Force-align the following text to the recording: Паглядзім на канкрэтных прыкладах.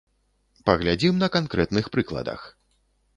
Паглядзім 0.69 1.19
на 1.23 1.29
канкрэтных 1.35 1.91
прыкладах. 1.97 2.41